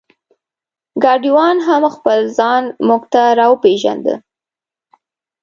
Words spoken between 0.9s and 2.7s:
ګاډیوان هم خپل ځان